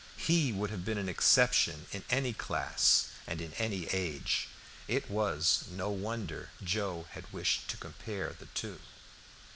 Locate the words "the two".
8.33-8.79